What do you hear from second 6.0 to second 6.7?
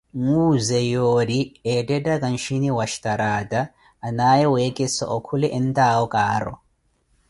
kaaru.